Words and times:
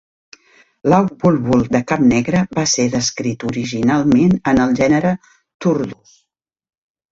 L'au 0.91 1.11
bulbul 1.23 1.61
de 1.75 1.81
cap 1.91 2.01
negre 2.13 2.41
va 2.61 2.65
ser 2.73 2.87
descrit 2.95 3.47
originalment 3.51 4.35
en 4.55 4.65
el 4.67 4.77
gènere 4.83 5.15
"Turdus". 5.29 6.19